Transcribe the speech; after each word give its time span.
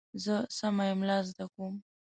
زه 0.23 0.35
سمه 0.57 0.83
املا 0.91 1.17
زده 1.29 1.45
کوم. 1.53 1.73